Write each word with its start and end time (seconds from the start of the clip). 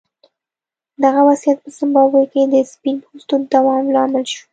دغه 1.03 1.21
وضعیت 1.29 1.57
په 1.63 1.69
زیمبابوې 1.77 2.25
کې 2.33 2.41
د 2.53 2.55
سپین 2.73 2.95
پوستو 3.05 3.35
د 3.41 3.43
دوام 3.53 3.85
لامل 3.95 4.23
شو. 4.33 4.43